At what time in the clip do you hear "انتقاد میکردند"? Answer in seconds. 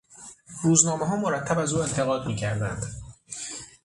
1.81-2.85